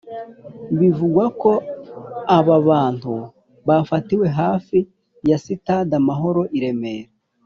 [0.79, 1.51] bivugwa ko
[2.37, 3.13] aba bantu
[3.67, 4.77] bafatiwe hafi
[5.29, 7.11] ya sitade amahoro i remera